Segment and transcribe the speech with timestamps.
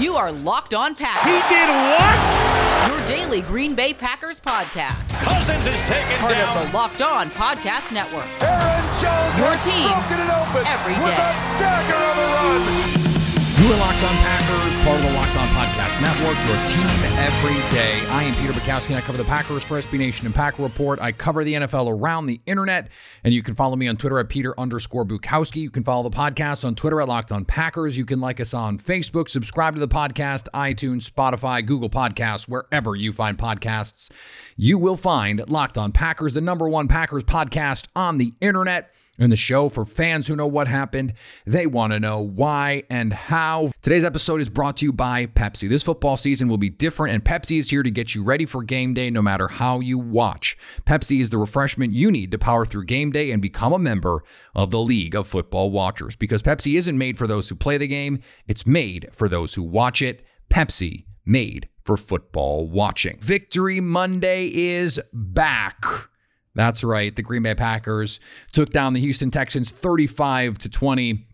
[0.00, 1.28] You are Locked On Packers.
[1.28, 2.88] He did what?
[2.88, 4.96] Your daily Green Bay Packers podcast.
[5.20, 6.56] Cousins is taken Part down.
[6.56, 8.24] of the Locked On Podcast Network.
[8.40, 12.64] Aaron Jones Your has team broken it open every with a dagger of a run.
[13.60, 15.39] You are Locked On Packers, part of the Locked On
[16.00, 16.86] Network, your team
[17.18, 18.00] every day.
[18.08, 20.98] I am Peter Bukowski, and I cover the Packers for SB Nation and Packer Report.
[20.98, 22.88] I cover the NFL around the internet,
[23.22, 25.56] and you can follow me on Twitter at Peter underscore Bukowski.
[25.56, 27.98] You can follow the podcast on Twitter at Locked On Packers.
[27.98, 32.96] You can like us on Facebook, subscribe to the podcast, iTunes, Spotify, Google Podcasts, wherever
[32.96, 34.10] you find podcasts.
[34.56, 39.30] You will find Locked On Packers, the number one Packers podcast on the internet and
[39.30, 41.12] the show for fans who know what happened.
[41.46, 43.70] They want to know why and how.
[43.82, 45.68] Today's episode is brought to you by Pepsi.
[45.68, 48.64] This football season will be different, and Pepsi is here to get you ready for
[48.64, 50.56] game day no matter how you watch.
[50.84, 54.24] Pepsi is the refreshment you need to power through game day and become a member
[54.54, 57.86] of the League of Football Watchers because Pepsi isn't made for those who play the
[57.86, 60.24] game, it's made for those who watch it.
[60.50, 63.18] Pepsi, made for football watching.
[63.20, 66.09] Victory Monday is back.
[66.54, 67.14] That's right.
[67.14, 68.20] The Green Bay Packers
[68.52, 71.26] took down the Houston Texans 35 to 20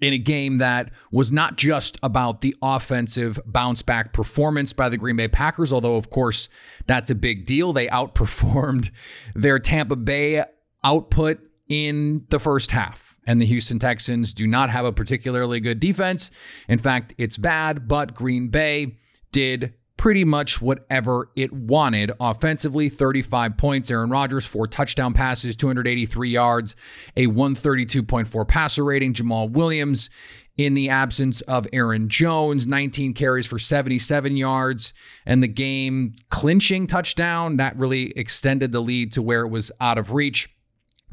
[0.00, 4.96] in a game that was not just about the offensive bounce back performance by the
[4.96, 6.48] Green Bay Packers, although, of course,
[6.86, 7.72] that's a big deal.
[7.72, 8.90] They outperformed
[9.34, 10.44] their Tampa Bay
[10.82, 13.16] output in the first half.
[13.26, 16.30] And the Houston Texans do not have a particularly good defense.
[16.68, 18.98] In fact, it's bad, but Green Bay
[19.32, 26.28] did pretty much whatever it wanted offensively 35 points aaron rodgers four touchdown passes 283
[26.28, 26.76] yards
[27.16, 30.10] a 132.4 passer rating jamaal williams
[30.58, 34.92] in the absence of aaron jones 19 carries for 77 yards
[35.24, 39.96] and the game clinching touchdown that really extended the lead to where it was out
[39.96, 40.50] of reach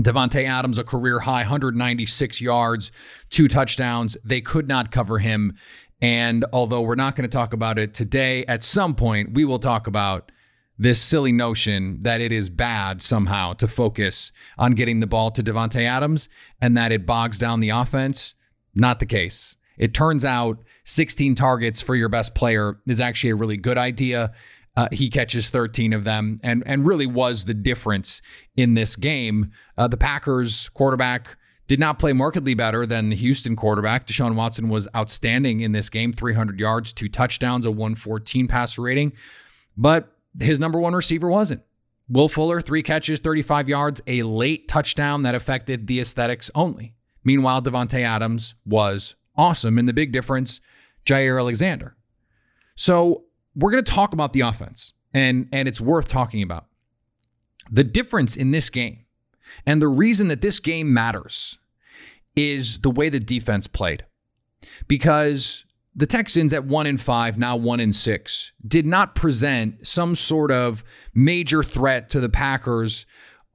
[0.01, 2.91] Davante Adams, a career high 196 yards,
[3.29, 4.17] two touchdowns.
[4.23, 5.53] They could not cover him.
[6.01, 9.59] And although we're not going to talk about it today, at some point we will
[9.59, 10.31] talk about
[10.77, 15.43] this silly notion that it is bad somehow to focus on getting the ball to
[15.43, 16.27] Davante Adams
[16.59, 18.33] and that it bogs down the offense.
[18.73, 19.55] Not the case.
[19.77, 24.31] It turns out 16 targets for your best player is actually a really good idea.
[24.75, 28.21] Uh, he catches 13 of them and and really was the difference
[28.55, 29.51] in this game.
[29.77, 31.37] Uh, the Packers quarterback
[31.71, 34.05] did not play markedly better than the Houston quarterback.
[34.05, 39.13] Deshaun Watson was outstanding in this game 300 yards, two touchdowns, a 114 passer rating.
[39.77, 41.61] But his number one receiver wasn't.
[42.09, 46.93] Will Fuller, three catches, 35 yards, a late touchdown that affected the aesthetics only.
[47.23, 49.77] Meanwhile, Davante Adams was awesome.
[49.77, 50.59] And the big difference,
[51.05, 51.95] Jaire Alexander.
[52.75, 53.23] So
[53.55, 56.65] we're going to talk about the offense, and, and it's worth talking about.
[57.71, 59.05] The difference in this game
[59.65, 61.57] and the reason that this game matters
[62.35, 64.05] is the way the defense played.
[64.87, 65.65] Because
[65.95, 70.51] the Texans at one in five, now one in six, did not present some sort
[70.51, 70.83] of
[71.13, 73.05] major threat to the Packers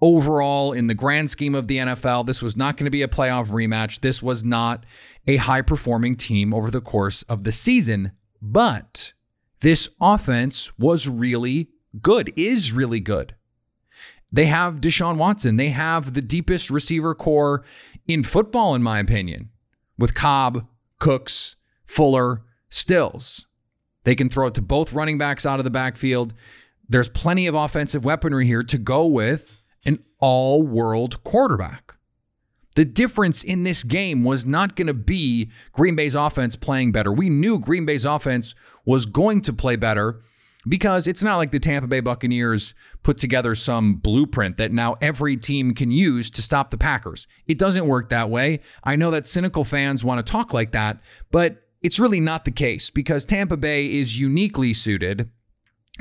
[0.03, 2.27] overall in the grand scheme of the NFL.
[2.27, 4.01] This was not going to be a playoff rematch.
[4.01, 4.85] This was not
[5.27, 8.13] a high performing team over the course of the season.
[8.43, 9.15] But
[9.61, 11.71] this offense was really
[12.03, 13.35] good, is really good.
[14.31, 15.57] They have Deshaun Watson.
[15.57, 17.65] They have the deepest receiver corps
[18.07, 19.51] in football, in my opinion,
[19.99, 20.67] with Cobb,
[20.99, 23.47] Cooks, Fuller, Stills.
[24.05, 26.33] They can throw it to both running backs out of the backfield.
[26.89, 29.53] There's plenty of offensive weaponry here to go with
[29.85, 31.95] an all world quarterback.
[32.77, 37.11] The difference in this game was not going to be Green Bay's offense playing better.
[37.11, 38.55] We knew Green Bay's offense
[38.85, 40.21] was going to play better
[40.69, 45.37] because it's not like the Tampa Bay Buccaneers put together some blueprint that now every
[45.37, 47.27] team can use to stop the Packers.
[47.47, 48.61] It doesn't work that way.
[48.83, 52.51] I know that cynical fans want to talk like that, but it's really not the
[52.51, 55.31] case because Tampa Bay is uniquely suited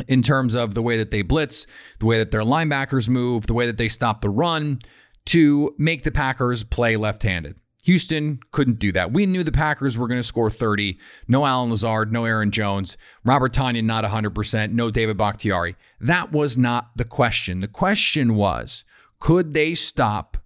[0.07, 1.67] in terms of the way that they blitz,
[1.99, 4.79] the way that their linebackers move, the way that they stop the run
[5.25, 7.55] to make the Packers play left handed.
[7.85, 9.13] Houston couldn't do that.
[9.13, 10.97] We knew the Packers were going to score 30.
[11.27, 15.75] No Allen Lazard, no Aaron Jones, Robert Tonyan not 100%, no David Bakhtiari.
[15.99, 17.59] That was not the question.
[17.59, 18.83] The question was,
[19.19, 20.37] could they stop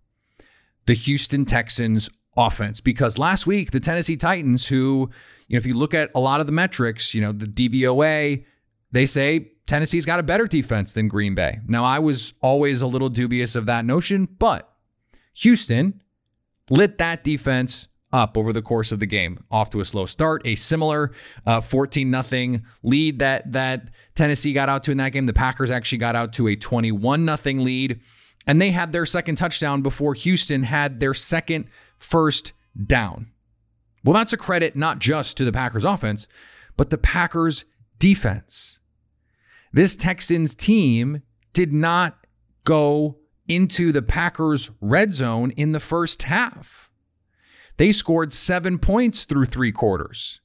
[0.86, 2.82] the Houston Texans offense?
[2.82, 5.10] Because last week, the Tennessee Titans, who,
[5.48, 8.44] you know, if you look at a lot of the metrics, you know, the DVOA,
[8.92, 11.60] they say Tennessee's got a better defense than Green Bay.
[11.68, 14.70] Now, I was always a little dubious of that notion, but
[15.36, 16.02] Houston
[16.70, 19.44] lit that defense up over the course of the game.
[19.52, 21.12] Off to a slow start, a similar
[21.62, 25.26] 14 uh, nothing lead that that Tennessee got out to in that game.
[25.26, 28.00] The Packers actually got out to a 21 nothing lead,
[28.48, 31.66] and they had their second touchdown before Houston had their second
[31.98, 32.54] first
[32.86, 33.32] down.
[34.04, 36.28] Well, that's a credit not just to the Packers offense,
[36.78, 37.66] but the Packers
[38.00, 38.80] defense.
[39.72, 41.22] This Texans team
[41.54, 42.26] did not
[42.64, 43.18] go
[43.50, 46.90] into the Packers' red zone in the first half.
[47.78, 50.40] They scored seven points through three quarters.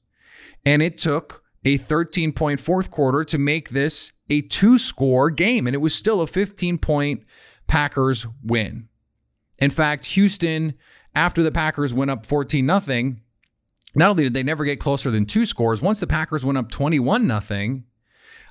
[0.65, 5.67] And it took a 13 point fourth quarter to make this a two score game.
[5.67, 7.23] And it was still a 15 point
[7.67, 8.89] Packers win.
[9.59, 10.73] In fact, Houston,
[11.13, 13.15] after the Packers went up 14 0,
[13.95, 16.69] not only did they never get closer than two scores, once the Packers went up
[16.69, 17.81] 21 0,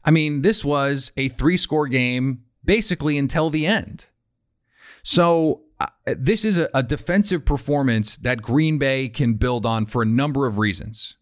[0.04, 4.06] I mean, this was a three score game basically until the end.
[5.04, 10.02] So uh, this is a, a defensive performance that Green Bay can build on for
[10.02, 11.16] a number of reasons.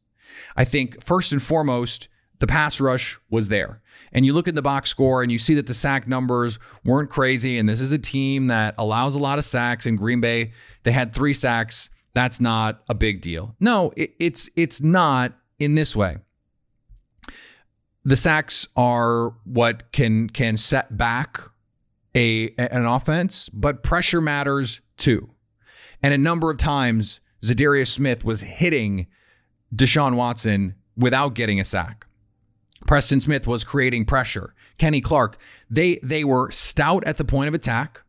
[0.56, 2.08] I think first and foremost,
[2.38, 3.82] the pass rush was there.
[4.12, 7.10] And you look at the box score and you see that the sack numbers weren't
[7.10, 7.58] crazy.
[7.58, 9.84] And this is a team that allows a lot of sacks.
[9.84, 10.52] In Green Bay,
[10.82, 11.90] they had three sacks.
[12.14, 13.56] That's not a big deal.
[13.58, 16.18] No, it, it's it's not in this way.
[18.04, 21.40] The sacks are what can can set back
[22.14, 25.30] a an offense, but pressure matters too.
[26.02, 29.06] And a number of times, Za'Darius Smith was hitting
[29.74, 32.06] Deshaun Watson without getting a sack.
[32.86, 34.54] Preston Smith was creating pressure.
[34.78, 35.38] Kenny Clark,
[35.70, 38.02] they they were stout at the point of attack.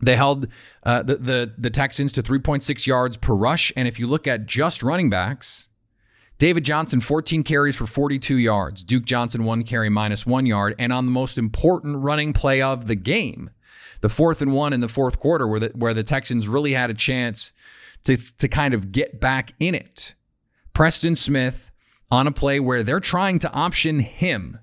[0.00, 0.48] They held
[0.82, 4.46] uh, the, the the Texans to 3.6 yards per rush, and if you look at
[4.46, 5.68] just running backs,
[6.38, 8.82] David Johnson, 14 carries for 42 yards.
[8.82, 10.74] Duke Johnson, one carry minus one yard.
[10.78, 13.50] And on the most important running play of the game,
[14.00, 16.90] the fourth and one in the fourth quarter, where the, where the Texans really had
[16.90, 17.52] a chance
[18.04, 20.14] to, to kind of get back in it.
[20.72, 21.70] Preston Smith
[22.10, 24.58] on a play where they're trying to option him.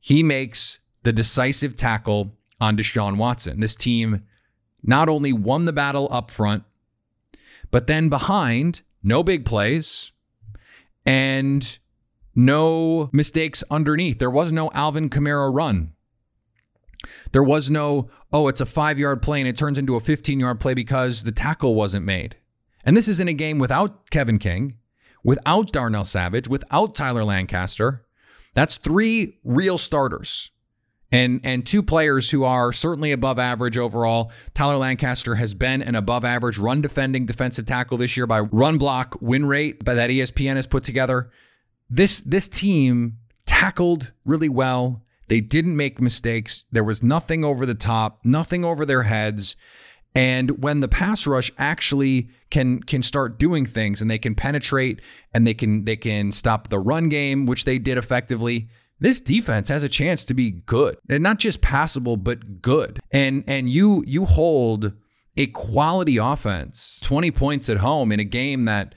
[0.00, 3.60] He makes the decisive tackle on Deshaun Watson.
[3.60, 4.24] This team
[4.82, 6.64] not only won the battle up front,
[7.70, 10.12] but then behind, no big plays,
[11.08, 11.78] and
[12.34, 14.18] no mistakes underneath.
[14.18, 15.94] There was no Alvin Kamara run.
[17.32, 20.38] There was no, oh, it's a five yard play and it turns into a 15
[20.38, 22.36] yard play because the tackle wasn't made.
[22.84, 24.74] And this is in a game without Kevin King,
[25.24, 28.04] without Darnell Savage, without Tyler Lancaster.
[28.52, 30.50] That's three real starters
[31.10, 34.30] and and two players who are certainly above average overall.
[34.54, 38.78] Tyler Lancaster has been an above average run defending defensive tackle this year by run
[38.78, 41.30] block win rate by that ESPN has put together.
[41.88, 45.02] This this team tackled really well.
[45.28, 46.66] They didn't make mistakes.
[46.72, 49.56] There was nothing over the top, nothing over their heads.
[50.14, 55.00] And when the pass rush actually can can start doing things and they can penetrate
[55.32, 58.68] and they can they can stop the run game, which they did effectively,
[59.00, 60.98] this defense has a chance to be good.
[61.08, 63.00] And not just passable but good.
[63.10, 64.92] And and you you hold
[65.36, 68.94] a quality offense 20 points at home in a game that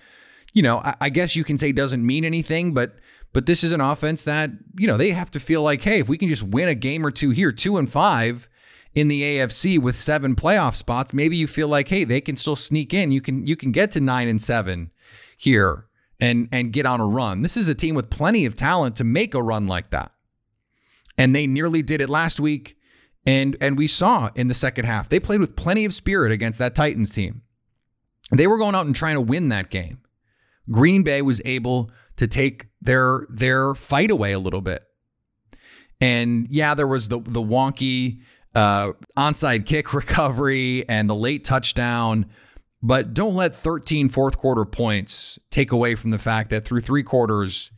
[0.54, 2.96] you know I, I, guess you can say doesn't mean anything but
[3.32, 6.10] but this is an offense that you know they have to feel like hey if
[6.10, 8.50] we can just win a game or two here two and five
[8.96, 12.56] in the AFC with seven playoff spots maybe you feel like hey they can still
[12.56, 13.12] sneak in.
[13.12, 14.90] You can you can get to nine and seven
[15.38, 15.86] here
[16.22, 17.42] and and get on a run.
[17.42, 20.12] This is a team with plenty of talent to make a run like that.
[21.18, 22.78] And they nearly did it last week
[23.26, 25.10] and and we saw in the second half.
[25.10, 27.42] They played with plenty of spirit against that Titans team.
[28.32, 30.00] They were going out and trying to win that game.
[30.70, 34.84] Green Bay was able to take their their fight away a little bit.
[36.00, 38.22] And yeah, there was the the wonky
[38.56, 42.28] uh, onside kick recovery and the late touchdown
[42.84, 47.04] but don't let 13 fourth quarter points take away from the fact that through three
[47.04, 47.72] quarters,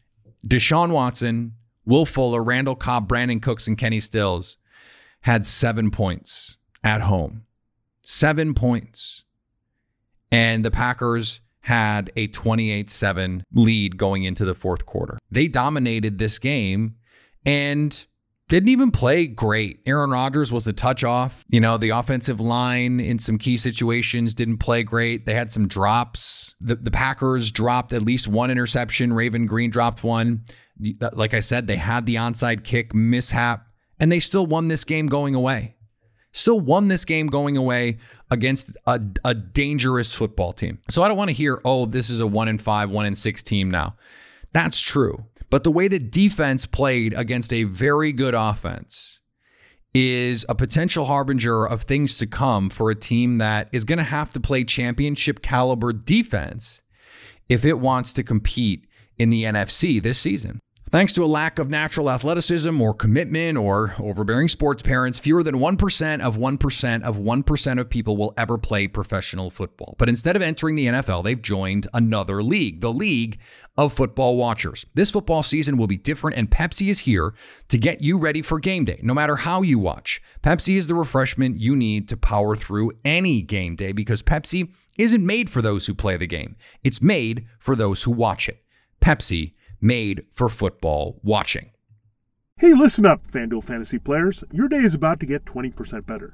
[0.47, 1.53] Deshaun Watson,
[1.85, 4.57] Will Fuller, Randall Cobb, Brandin Cooks, and Kenny Stills
[5.21, 7.45] had seven points at home.
[8.01, 9.23] Seven points.
[10.31, 15.17] And the Packers had a 28 7 lead going into the fourth quarter.
[15.31, 16.95] They dominated this game,
[17.45, 18.05] and
[18.53, 19.79] didn't even play great.
[19.87, 21.43] Aaron Rodgers was a touch off.
[21.49, 25.25] You know, the offensive line in some key situations didn't play great.
[25.25, 26.53] They had some drops.
[26.61, 29.11] The, the Packers dropped at least one interception.
[29.11, 30.43] Raven Greene dropped one.
[31.13, 33.65] Like I said, they had the onside kick mishap,
[33.99, 35.75] and they still won this game going away.
[36.31, 37.97] Still won this game going away
[38.29, 40.77] against a, a dangerous football team.
[40.91, 43.15] So I don't want to hear, oh, this is a one in five, one in
[43.15, 43.95] six team now.
[44.51, 45.25] That's true.
[45.53, 49.19] But the way that defense played against a very good offense
[49.93, 54.03] is a potential harbinger of things to come for a team that is going to
[54.03, 56.81] have to play championship caliber defense
[57.49, 58.87] if it wants to compete
[59.19, 60.59] in the NFC this season.
[60.93, 65.55] Thanks to a lack of natural athleticism or commitment or overbearing sports parents, fewer than
[65.55, 69.95] 1% of 1% of 1% of people will ever play professional football.
[69.97, 73.39] But instead of entering the NFL, they've joined another league, the League
[73.75, 74.85] of Football Watchers.
[74.93, 77.33] This football season will be different, and Pepsi is here
[77.69, 80.21] to get you ready for game day, no matter how you watch.
[80.43, 85.25] Pepsi is the refreshment you need to power through any game day because Pepsi isn't
[85.25, 88.63] made for those who play the game, it's made for those who watch it.
[89.01, 91.69] Pepsi made for football watching.
[92.57, 94.43] Hey, listen up, FanDuel fantasy players.
[94.51, 96.33] Your day is about to get 20% better.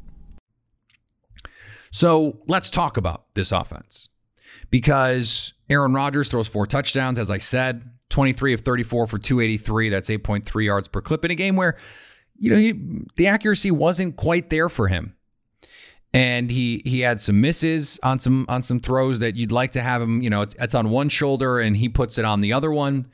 [1.91, 4.09] So let's talk about this offense
[4.69, 9.89] because Aaron Rodgers throws four touchdowns, as I said, 23 of 34 for 283.
[9.89, 11.77] That's 8.3 yards per clip in a game where,
[12.37, 12.73] you know, he,
[13.17, 15.15] the accuracy wasn't quite there for him.
[16.13, 19.81] And he he had some misses on some on some throws that you'd like to
[19.81, 22.51] have him, you know, it's, it's on one shoulder and he puts it on the
[22.51, 23.07] other one.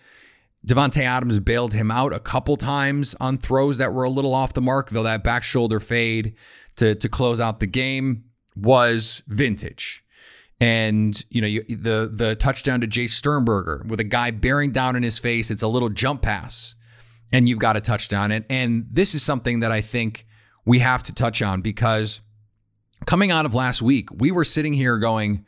[0.66, 4.54] Davante Adams bailed him out a couple times on throws that were a little off
[4.54, 6.34] the mark, though that back shoulder fade
[6.78, 8.24] to to close out the game
[8.62, 10.04] was vintage.
[10.60, 14.96] And you know you, the the touchdown to Jace Sternberger with a guy bearing down
[14.96, 15.52] in his face.
[15.52, 16.74] It's a little jump pass,
[17.32, 18.32] and you've got a touchdown.
[18.32, 20.26] And and this is something that I think
[20.66, 22.22] we have to touch on because
[23.06, 25.46] coming out of last week, we were sitting here going,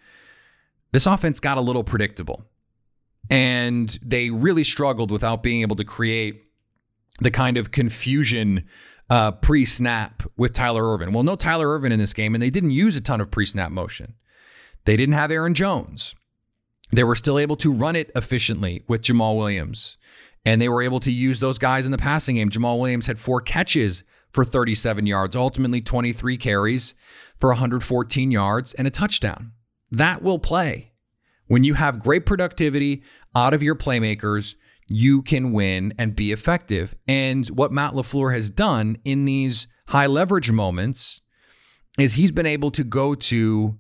[0.92, 2.46] this offense got a little predictable,
[3.32, 6.44] and they really struggled without being able to create
[7.20, 8.64] the kind of confusion
[9.10, 11.14] uh, pre snap with Tyler Ervin.
[11.14, 13.46] Well, no Tyler Ervin in this game, and they didn't use a ton of pre
[13.46, 14.16] snap motion.
[14.86, 16.16] They didn't have Aaron Jones.
[16.92, 19.98] They were still able to run it efficiently with Jamaal Williams,
[20.46, 22.50] and they were able to use those guys in the passing game.
[22.50, 26.96] Jamaal Williams had four catches for 37 yards, ultimately 23 carries
[27.38, 29.52] for 114 yards and a touchdown.
[29.92, 30.94] That will play.
[31.48, 33.04] When you have great productivity
[33.36, 34.56] out of your playmakers,
[34.90, 36.96] you can win and be effective.
[37.08, 41.22] And what Matt LaFleur has done in these high leverage moments
[41.98, 43.78] is he's been able to go to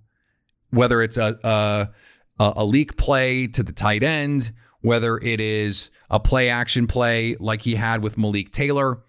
[0.69, 4.51] whether it's a, a, a leak play to the tight end,
[4.81, 9.01] whether it is a play action play like he had with Malik Taylor.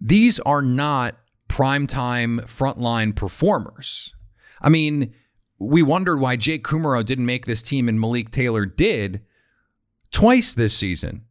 [0.00, 1.16] These are not
[1.48, 4.14] primetime frontline performers.
[4.60, 5.14] I mean,
[5.60, 9.22] we wondered why Jake Kumerow didn't make this team and Malik Taylor did
[10.10, 11.24] twice this season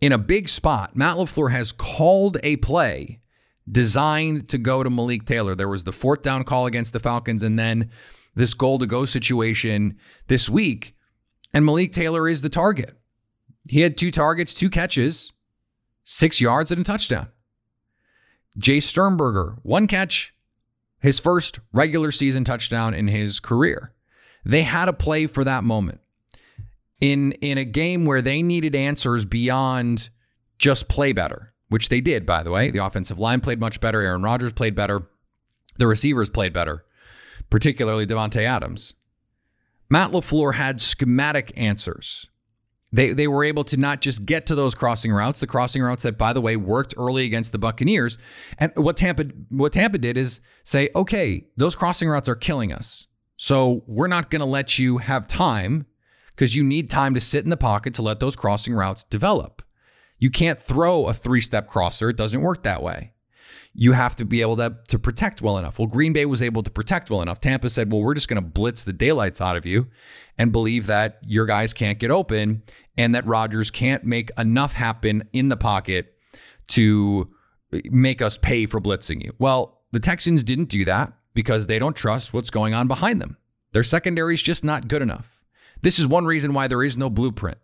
[0.00, 0.96] in a big spot.
[0.96, 3.20] Matt LaFleur has called a play
[3.70, 5.54] designed to go to Malik Taylor.
[5.54, 7.90] There was the fourth down call against the Falcons and then
[8.34, 10.94] this goal to go situation this week.
[11.52, 12.96] And Malik Taylor is the target.
[13.68, 15.32] He had two targets, two catches,
[16.04, 17.28] six yards, and a touchdown.
[18.58, 20.34] Jace Sternberger, one catch,
[21.00, 23.92] his first regular season touchdown in his career.
[24.44, 26.00] They had a play for that moment
[27.00, 30.08] in in a game where they needed answers beyond
[30.58, 32.70] just play better, which they did, by the way.
[32.70, 34.00] The offensive line played much better.
[34.00, 35.08] Aaron Rodgers played better.
[35.78, 36.84] The receivers played better,
[37.50, 38.94] particularly Davante Adams.
[39.90, 42.26] Matt LaFleur had schematic answers
[42.92, 46.02] They they were able to not just get to those crossing routes, the crossing routes
[46.02, 48.16] that by the way worked early against the Buccaneers.
[48.58, 53.06] And what Tampa what Tampa did is say, "Okay, those crossing routes are killing us.
[53.36, 55.84] So we're not going to let you have time
[56.36, 59.62] because you need time to sit in the pocket to let those crossing routes develop.
[60.18, 63.14] You can't throw a three-step crosser, it doesn't work that way
[63.78, 65.78] you have to be able to, to protect well enough.
[65.78, 67.38] Well, Green Bay was able to protect well enough.
[67.38, 69.88] Tampa said, well, we're just going to blitz the daylights out of you
[70.38, 72.62] and believe that your guys can't get open
[72.96, 76.14] and that Rodgers can't make enough happen in the pocket
[76.68, 77.30] to
[77.90, 79.34] make us pay for blitzing you.
[79.38, 83.36] Well, the Texans didn't do that because they don't trust what's going on behind them.
[83.72, 85.35] Their secondary is just not good enough.
[85.82, 87.58] This is one reason why there is no blueprint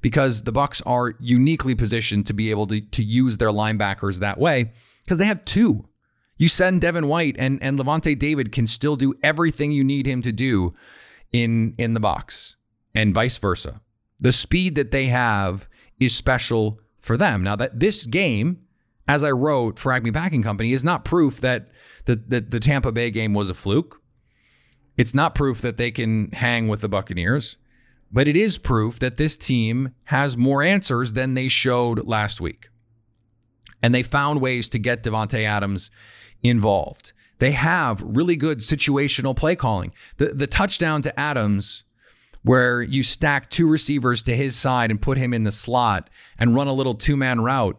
[0.00, 4.38] because the Bucks are uniquely positioned to be able to, to use their linebackers that
[4.38, 4.72] way
[5.04, 5.88] because they have two.
[6.36, 10.22] You send Devin White and and Lavonte David can still do everything you need him
[10.22, 10.74] to do
[11.32, 12.56] in in the box
[12.94, 13.80] and vice versa.
[14.20, 17.42] The speed that they have is special for them.
[17.42, 18.60] Now that this game,
[19.06, 21.68] as I wrote for Acme Packing Company, is not proof that
[22.04, 23.97] the, the, the Tampa Bay game was a fluke.
[24.98, 27.56] It's not proof that they can hang with the Buccaneers,
[28.12, 32.68] but it is proof that this team has more answers than they showed last week
[33.82, 35.90] and they found ways to get Davante Adams
[36.42, 37.12] involved.
[37.38, 39.92] They have really good situational play calling.
[40.16, 41.84] The the touchdown to Adams
[42.42, 46.54] where you stack two receivers to his side and put him in the slot and
[46.54, 47.78] run a little two-man route.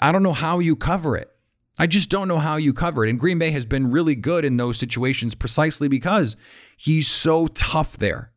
[0.00, 1.33] I don't know how you cover it.
[1.78, 3.10] I just don't know how you cover it.
[3.10, 6.36] And Green Bay has been really good in those situations precisely because
[6.76, 8.32] he's so tough there.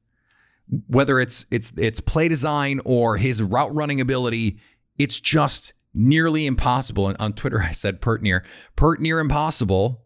[0.88, 4.58] Whether it's it's it's play design or his route running ability,
[4.98, 7.08] it's just nearly impossible.
[7.08, 8.44] And on Twitter, I said pert near,
[8.76, 10.04] pert near impossible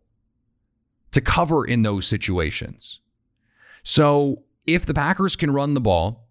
[1.12, 3.00] to cover in those situations.
[3.84, 6.28] So if the Packers can run the ball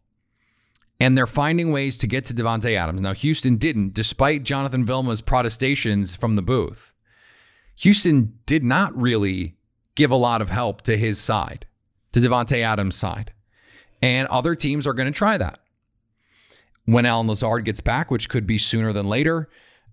[1.01, 5.23] and they're finding ways to get to Davante Adams, now Houston didn't, despite Jonathan Vilma's
[5.23, 6.93] protestations from the booth.
[7.77, 9.57] Houston did not really
[9.95, 11.67] give a lot of help to his side,
[12.13, 13.33] to Davante Adams' side.
[14.03, 15.61] And other teams are going to try that
[16.85, 19.49] when Allen Lazard gets back, which could be sooner than later,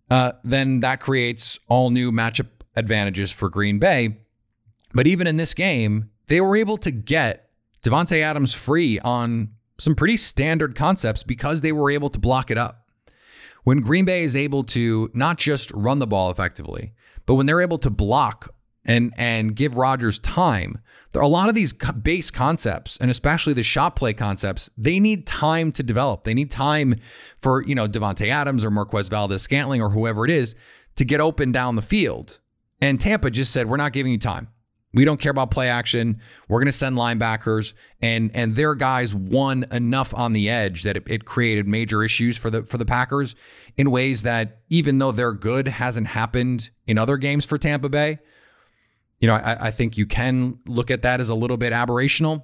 [0.10, 4.18] uh, then that creates all new matchup advantages for Green Bay.
[4.94, 7.50] But even in this game, they were able to get
[7.84, 12.58] Davante Adams free on some pretty standard concepts because they were able to block it
[12.58, 12.88] up.
[13.64, 16.94] When Green Bay is able to not just run the ball effectively,
[17.26, 18.54] but when they're able to block
[18.88, 20.80] and and give Rodgers time.
[21.12, 24.70] There are a lot of these base concepts, and especially the shot play concepts.
[24.78, 26.24] They need time to develop.
[26.24, 26.96] They need time
[27.40, 30.56] for you know Davante Adams or Marquez Valdes Scantling or whoever it is
[30.96, 32.40] to get open down the field.
[32.82, 34.48] And Tampa just said, "We're not giving you time.
[34.94, 36.22] We don't care about play action.
[36.48, 40.98] We're going to send linebackers, and and their guys won enough on the edge that
[40.98, 43.36] it, it created major issues for the for the Packers
[43.76, 48.20] in ways that even though they're good hasn't happened in other games for Tampa Bay."
[49.20, 52.44] you know, I, I think you can look at that as a little bit aberrational.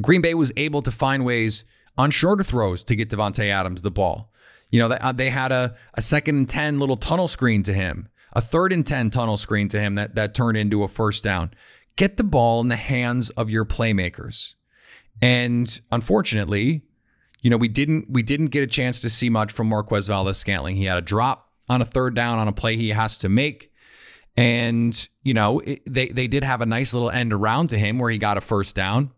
[0.00, 1.64] Green Bay was able to find ways
[1.96, 4.32] on shorter throws to get Davante Adams the ball.
[4.70, 7.72] You know, they, uh, they had a, a second and 10 little tunnel screen to
[7.72, 11.24] him, a third and 10 tunnel screen to him that, that turned into a first
[11.24, 11.50] down.
[11.96, 14.54] Get the ball in the hands of your playmakers.
[15.20, 16.82] And unfortunately,
[17.42, 20.38] you know, we didn't we didn't get a chance to see much from Marquez Valdes
[20.38, 20.76] Scantling.
[20.76, 23.72] He had a drop on a third down on a play he has to make.
[24.36, 27.98] And, you know, it, they, they did have a nice little end around to him
[27.98, 29.10] where he got a first down.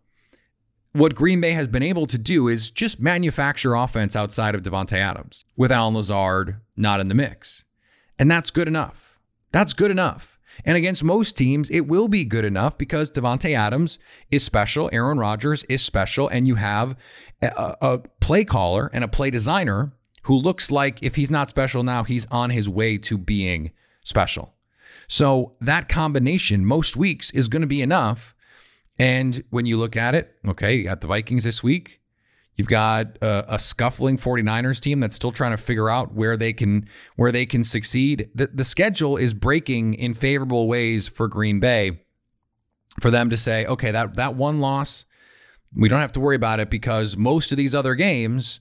[0.93, 4.97] What Green Bay has been able to do is just manufacture offense outside of Davante
[4.97, 7.63] Adams with Allen Lazard not in the mix.
[8.21, 9.17] And that's good enough.
[9.51, 10.37] That's good enough.
[10.63, 13.97] And against most teams, it will be good enough because Davante Adams
[14.29, 16.95] is special, Aaron Rodgers is special, and you have
[17.41, 21.81] a, a, play caller and a play designer who looks like if he's not special
[21.81, 23.71] now, he's on his way to being
[24.03, 24.53] special.
[25.07, 28.35] So that combination most weeks is going to be enough.
[28.99, 32.00] And when you look at it, okay, you got the Vikings this week.
[32.61, 36.53] You've got a, a, scuffling 49ers team that's still trying to figure out where they
[36.53, 38.29] can where they can succeed.
[38.35, 42.01] The, the schedule is breaking in favorable ways for Green Bay
[42.99, 45.05] for them to say, okay, that that one loss,
[45.75, 48.59] we don't have to worry about it because most of these other games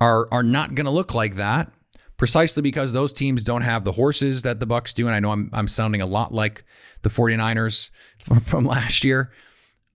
[0.00, 1.70] are are not going to look like that
[2.16, 5.32] precisely because those teams don't have the horses that the Bucks do and I know
[5.32, 6.64] I'm I'm sounding a lot like
[7.02, 9.30] the 49ers from, from last year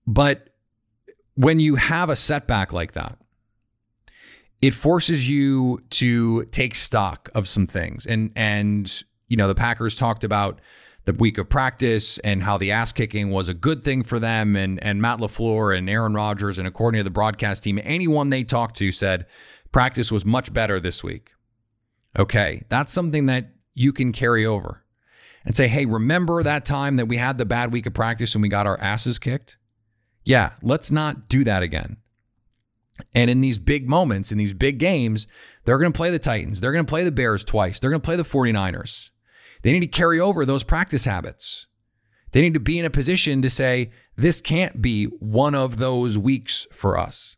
[0.05, 0.49] but
[1.33, 3.17] when you have a setback like that
[4.61, 9.95] it forces you to take stock of some things and and you know the Packers
[9.95, 10.59] talked about
[11.05, 14.55] the week of practice and how the ass kicking was a good thing for them.
[14.55, 18.43] And, and Matt LaFleur and Aaron Rodgers, and according to the broadcast team, anyone they
[18.43, 19.25] talked to said
[19.71, 21.31] practice was much better this week.
[22.17, 24.83] Okay, that's something that you can carry over
[25.45, 28.41] and say, hey, remember that time that we had the bad week of practice and
[28.41, 29.57] we got our asses kicked?
[30.23, 31.97] Yeah, let's not do that again.
[33.13, 35.27] And in these big moments, in these big games,
[35.65, 36.61] they're going to play the Titans.
[36.61, 37.79] They're going to play the Bears twice.
[37.79, 39.09] They're going to play the 49ers.
[39.61, 41.67] They need to carry over those practice habits.
[42.31, 46.17] They need to be in a position to say, this can't be one of those
[46.17, 47.35] weeks for us.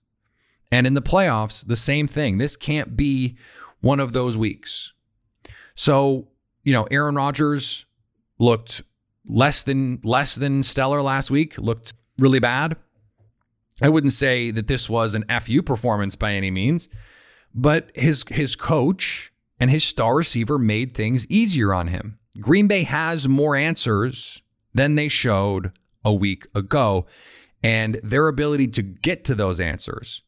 [0.71, 2.37] And in the playoffs, the same thing.
[2.37, 3.37] This can't be
[3.81, 4.93] one of those weeks.
[5.75, 6.29] So,
[6.63, 7.85] you know, Aaron Rodgers
[8.39, 8.81] looked
[9.27, 12.75] less than less than stellar last week, looked really bad.
[13.83, 16.87] I wouldn't say that this was an FU performance by any means,
[17.53, 22.17] but his his coach and his star receiver made things easier on him.
[22.39, 24.41] Green Bay has more answers
[24.73, 27.05] than they showed a week ago,
[27.61, 30.21] and their ability to get to those answers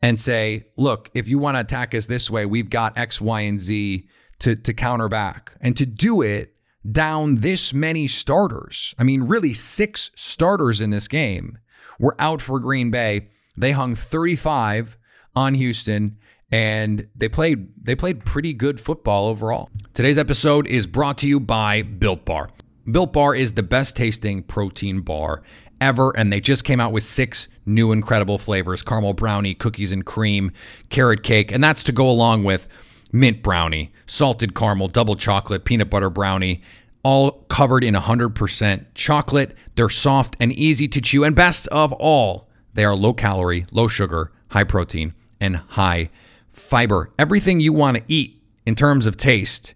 [0.00, 3.40] and say, look, if you want to attack us this way, we've got X, Y,
[3.40, 4.06] and Z
[4.38, 5.56] to, to counter back.
[5.60, 6.54] And to do it
[6.90, 8.94] down this many starters.
[8.98, 11.58] I mean, really, six starters in this game
[11.98, 13.28] were out for Green Bay.
[13.56, 14.96] They hung 35
[15.36, 16.18] on Houston
[16.50, 19.70] and they played they played pretty good football overall.
[19.92, 22.50] Today's episode is brought to you by Built Bar.
[22.90, 25.42] Built Bar is the best tasting protein bar
[25.80, 30.04] ever and they just came out with six new incredible flavors: caramel brownie, cookies and
[30.04, 30.52] cream,
[30.90, 32.68] carrot cake, and that's to go along with
[33.12, 36.60] mint brownie, salted caramel, double chocolate, peanut butter brownie,
[37.04, 39.56] all covered in 100% chocolate.
[39.76, 43.86] They're soft and easy to chew and best of all, they are low calorie, low
[43.86, 46.10] sugar, high protein, and high
[46.52, 49.74] fiber, everything you want to eat in terms of taste,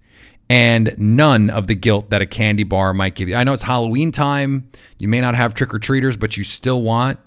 [0.49, 3.37] and none of the guilt that a candy bar might give you.
[3.37, 4.69] I know it's Halloween time.
[4.99, 7.19] You may not have trick or treaters, but you still want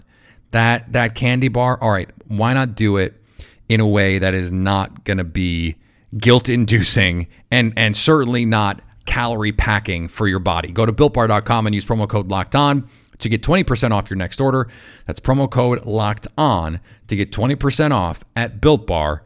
[0.50, 1.78] that that candy bar.
[1.80, 3.22] All right, why not do it
[3.68, 5.76] in a way that is not going to be
[6.18, 10.72] guilt inducing and and certainly not calorie packing for your body.
[10.72, 12.88] Go to builtbar.com and use promo code locked on
[13.18, 14.68] to get 20% off your next order.
[15.06, 19.22] That's promo code locked on to get 20% off at builtbar.com.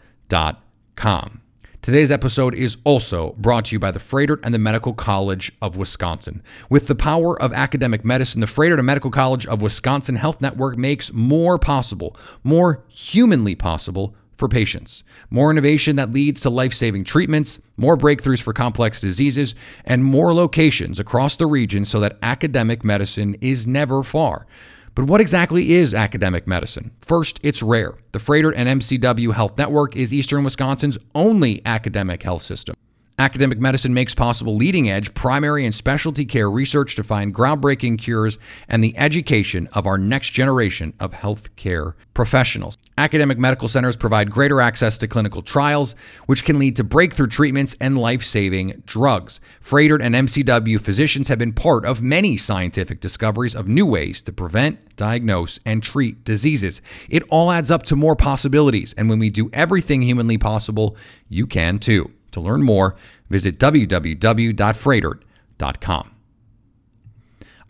[1.86, 5.76] Today's episode is also brought to you by the Froedtert and the Medical College of
[5.76, 6.42] Wisconsin.
[6.68, 10.76] With the power of academic medicine, the Froedtert and Medical College of Wisconsin Health Network
[10.76, 15.02] makes more possible, more humanly possible for patients.
[15.30, 20.32] More innovation that leads to life saving treatments, more breakthroughs for complex diseases, and more
[20.32, 24.46] locations across the region so that academic medicine is never far.
[24.94, 26.90] But what exactly is academic medicine?
[27.02, 27.98] First, it's rare.
[28.12, 32.74] The Froedtert and MCW Health Network is Eastern Wisconsin's only academic health system.
[33.18, 38.38] Academic medicine makes possible leading edge primary and specialty care research to find groundbreaking cures
[38.68, 42.76] and the education of our next generation of healthcare professionals.
[42.98, 47.76] Academic medical centers provide greater access to clinical trials, which can lead to breakthrough treatments
[47.78, 49.38] and life saving drugs.
[49.62, 54.32] Froedtert and MCW physicians have been part of many scientific discoveries of new ways to
[54.32, 56.80] prevent, diagnose, and treat diseases.
[57.10, 60.96] It all adds up to more possibilities, and when we do everything humanly possible,
[61.28, 62.12] you can too.
[62.32, 62.96] To learn more,
[63.28, 66.10] visit www.froedtert.com.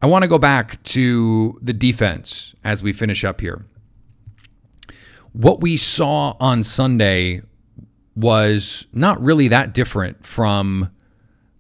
[0.03, 3.65] I want to go back to the defense as we finish up here.
[5.37, 7.43] What we saw on Sunday
[8.15, 10.91] was not really that different from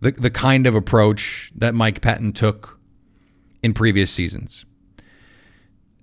[0.01, 2.81] the, the kind of approach that Mike Pettine took
[3.62, 4.65] in previous seasons.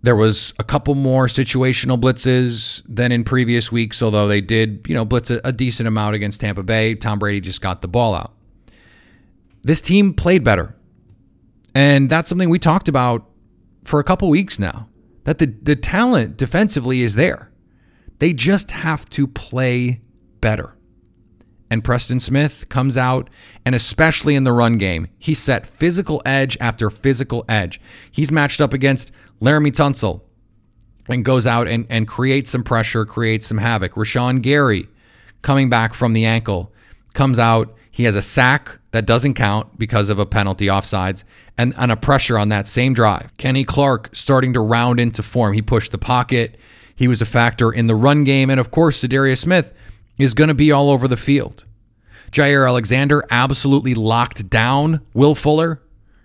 [0.03, 4.93] There was a couple more situational blitzes than in previous weeks, although they did, you
[4.93, 6.93] know, blitz a, a decent amount against Tampa Bay.
[6.93, 8.33] Tom Brady just got the ball out.
[9.63, 10.75] This team played better.
[11.73, 13.27] And that's something we talked about
[13.83, 14.89] for a couple weeks now.
[15.23, 17.49] That the, the talent defensively is there.
[18.23, 19.99] They just have to play
[20.39, 20.77] better.
[21.69, 23.29] And Preston Smith comes out,
[23.65, 27.81] and especially in the run game, he set physical edge after physical edge.
[28.09, 30.21] He's matched up against Laremy Tunsil
[31.09, 33.95] and goes out and, and creates some pressure, creates some havoc.
[33.95, 34.87] Rashan Gary
[35.41, 36.71] coming back from the ankle
[37.11, 37.75] comes out.
[37.91, 41.25] He has a sack that doesn't count because of a penalty offsides
[41.57, 43.31] and, and a pressure on that same drive.
[43.37, 45.51] Kenny Clark starting to round into form.
[45.51, 46.57] He pushed the pocket.
[46.95, 48.49] He was a factor in the run game.
[48.49, 49.73] And of course, Za'Darius Smith
[50.17, 51.65] is going to be all over the field.
[52.31, 55.81] Jaire Alexander absolutely locked down Will Fuller.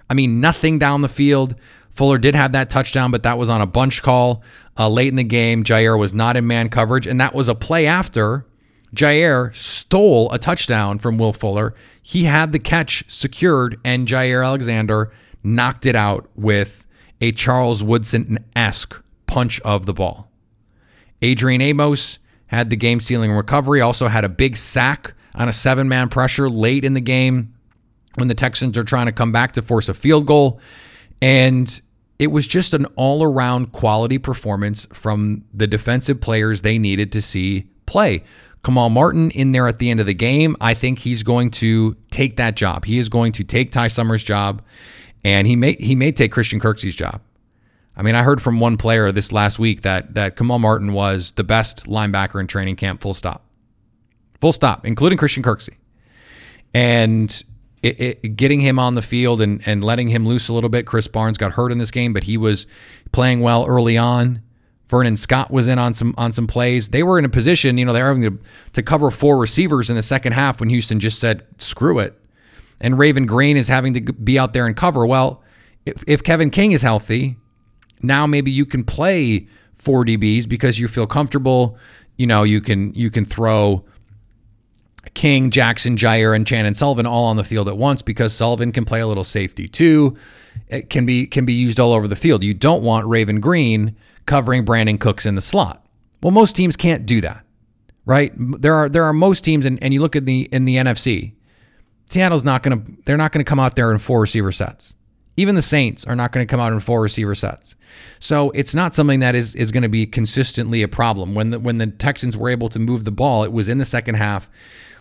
[0.09, 1.55] I mean, nothing down the field.
[1.91, 4.43] Fuller did have that touchdown, but that was on a bunch call
[4.79, 5.65] uh, late in the game.
[5.65, 8.47] Jaire was not in man coverage, and that was a play after
[8.95, 11.75] Jaire stole a touchdown from Will Fuller.
[12.01, 16.87] He had the catch secured, and Jaire Alexander knocked it out with
[17.21, 20.28] a Charles Woodson esque punch of the ball.
[21.23, 25.89] Adrian Amos had the game sealing recovery, also had a big sack on a seven
[25.89, 27.55] man pressure late in the game
[28.15, 30.61] when the Texans are trying to come back to force a field goal.
[31.23, 31.81] And
[32.19, 37.23] it was just an all around quality performance from the defensive players they needed to
[37.23, 38.25] see play.
[38.65, 40.57] Kamal Martin in there at the end of the game.
[40.61, 42.85] I think he's going to take that job.
[42.85, 44.63] He is going to take Ty Summers' job,
[45.25, 47.21] and he may he may take Christian Kirksey's job.
[47.99, 51.33] I mean, I heard from one player this last week that that Kamal Martin was
[51.33, 53.03] the best linebacker in training camp.
[53.03, 53.45] Full stop.
[54.41, 55.75] Full stop, including Christian Kirksey.
[56.73, 57.43] And
[57.83, 60.87] it, it, getting him on the field and, and letting him loose a little bit.
[60.87, 62.67] Krys Barnes got hurt in this game, but he was
[63.11, 64.43] playing well early on.
[64.89, 66.91] Vernon Scott was in on some on some plays.
[66.91, 68.39] They were in a position, you know, they were having to,
[68.75, 72.19] to cover four receivers in the second half when Houston just said, screw it.
[72.81, 75.05] And Raven Greene is having to be out there and cover.
[75.05, 75.43] Well,
[75.85, 77.37] if, if Kevin King is healthy,
[78.03, 81.79] now maybe you can play four DBs because you feel comfortable.
[82.17, 83.85] You know, you can you can throw
[85.15, 88.85] King, Jackson, Jaire, and Chandon Sullivan all on the field at once because Sullivan can
[88.85, 90.17] play a little safety too.
[90.69, 92.43] It can be can be used all over the field.
[92.43, 95.85] You don't want Raven Greene covering Brandin Cooks in the slot.
[96.23, 97.45] Well, most teams can't do that,
[98.05, 98.33] right?
[98.37, 101.33] There are there are most teams, and, and you look at the in the NFC,
[102.07, 104.97] Seattle's not gonna they're not gonna come out there in four receiver sets.
[105.39, 107.77] Even the Saints are not going to come out in four receiver sets.
[108.19, 111.33] So it's not something that is is going to be consistently a problem.
[111.33, 113.85] When the when the Texans were able to move the ball, it was in the
[113.85, 114.51] second half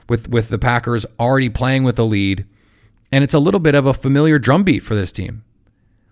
[0.08, 2.46] with with the Packers already playing with a lead,
[3.12, 5.44] and it's a little bit of a familiar drumbeat for this team.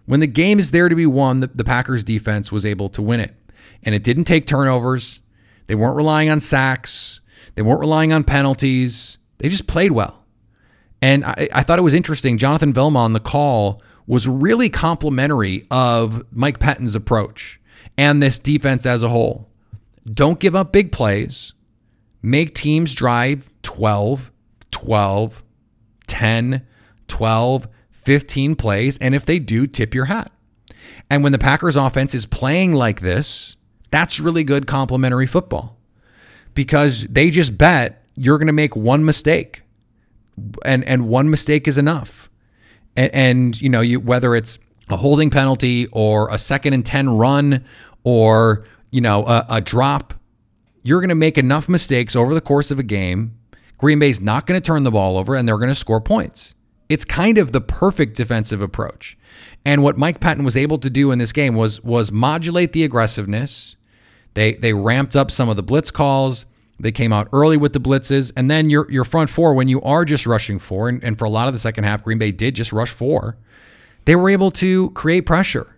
[0.08, 3.04] When the game is there to be won, the, the Packers defense was able to
[3.04, 3.36] win it,
[3.84, 5.20] and it didn't take turnovers.
[5.68, 7.22] They weren't relying on sacks.
[7.54, 9.20] They weren't relying on penalties.
[9.38, 10.24] They just played well.
[11.00, 12.40] And I, I thought it was interesting.
[12.40, 17.60] Jonathan Vilma on the call was really complimentary of Mike Pettine's approach
[17.98, 19.50] and this defense as a whole.
[20.06, 21.54] Don't give up big plays.
[22.22, 24.32] Make teams drive 12,
[24.72, 25.44] 12,
[26.08, 26.68] 10,
[27.08, 28.98] 12, 15 plays.
[29.00, 30.32] And if they do, tip your hat.
[31.10, 33.58] And when the Packers offense is playing like this,
[33.92, 35.78] that's really good complementary football
[36.54, 39.64] because they just bet you're going to make one mistake.
[40.66, 42.30] And, and one mistake is enough.
[42.96, 47.10] And, and you know, you, whether it's a holding penalty or a second and 10
[47.10, 47.66] run
[48.04, 50.14] or, you know, a, a drop,
[50.84, 53.38] you're going to make enough mistakes over the course of a game
[53.78, 56.56] Green Bay's not going to turn the ball over and they're going to score points.
[56.88, 59.18] It's kind of the perfect defensive approach.
[59.66, 62.84] And what Mike Pettine was able to do in this game was was modulate the
[62.84, 63.76] aggressiveness.
[64.36, 66.46] They they ramped up some of the blitz calls.
[66.80, 68.32] They came out early with the blitzes.
[68.36, 71.26] And then your your front four, when you are just rushing four, and, and for
[71.26, 73.38] a lot of the second half, Green Bay did just rush four,
[74.06, 75.78] they were able to create pressure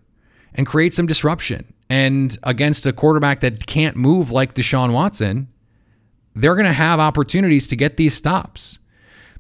[0.54, 1.74] and create some disruption.
[1.90, 5.48] And against a quarterback that can't move like Deshaun Watson,
[6.36, 8.80] they're going to have opportunities to get these stops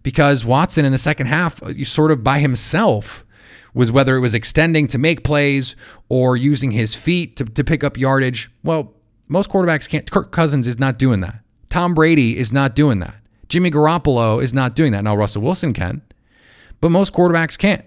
[0.04, 3.26] because Watson in the second half, uh, sort of by himself,
[3.74, 5.76] was whether it was extending to make plays
[6.10, 8.50] or using his feet to, to pick up yardage.
[8.64, 8.94] Well,
[9.28, 10.10] most quarterbacks can't.
[10.10, 11.42] Kirk Cousins is not doing that.
[11.70, 13.16] Tom Brady is not doing that.
[13.50, 15.04] Jimmy Garoppolo is not doing that.
[15.04, 16.02] Now, Russell Wilson can,
[16.82, 17.86] but most quarterbacks can't.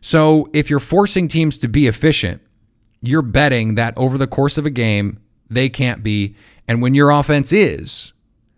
[0.00, 2.42] So if you're forcing teams to be efficient,
[3.00, 6.36] you're betting that over the course of a game, they can't be.
[6.68, 8.12] And when your offense is,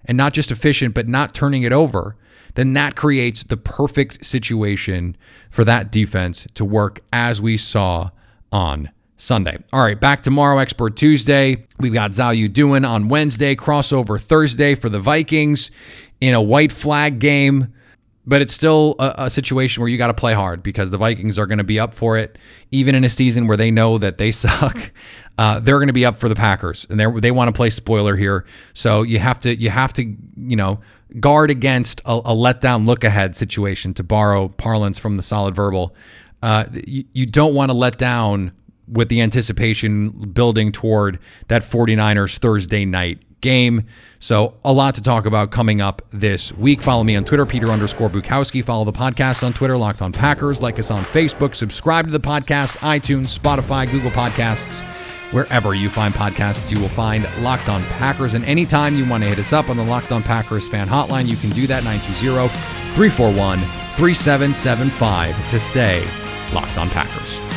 [0.04, 2.16] and not just efficient, but not turning it over,
[2.54, 5.16] then that creates the perfect situation
[5.50, 8.10] for that defense to work as we saw
[8.50, 9.58] on Sunday.
[9.72, 11.66] All right, back tomorrow, Expert Tuesday.
[11.78, 15.70] We've got Zhou doing on Wednesday, crossover Thursday for the Vikings
[16.20, 17.72] in a white flag game.
[18.28, 21.38] But it's still a, a situation where you got to play hard because the Vikings
[21.38, 22.36] are going to be up for it,
[22.72, 24.90] even in a season where they know that they suck.
[25.38, 27.70] Uh, they're going to be up for the Packers, and they they want to play
[27.70, 28.44] spoiler here.
[28.74, 30.02] So you have to you have to
[30.36, 30.80] you know
[31.20, 35.94] guard against a, a letdown look ahead situation to borrow parlance from the solid verbal.
[36.42, 38.52] Uh, you, you don't want to let down
[38.88, 41.18] with the anticipation building toward
[41.48, 43.86] that 49ers Thursday night game.
[44.18, 46.82] So a lot to talk about coming up this week.
[46.82, 48.64] Follow me on Twitter, Peter underscore Bukowski.
[48.64, 50.62] Follow the podcast on Twitter, Locked on Packers.
[50.62, 51.54] Like us on Facebook.
[51.54, 54.82] Subscribe to the podcast, iTunes, Spotify, Google Podcasts.
[55.32, 58.34] Wherever you find podcasts, you will find Locked On Packers.
[58.34, 61.26] And anytime you want to hit us up on the Locked On Packers fan hotline,
[61.26, 62.48] you can do that 920
[62.94, 63.58] 341
[63.96, 66.06] 3775 to stay
[66.52, 67.55] Locked On Packers.